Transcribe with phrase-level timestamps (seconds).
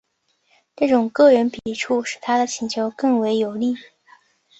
[0.75, 3.75] 这种个人笔触使他的请求更为有力。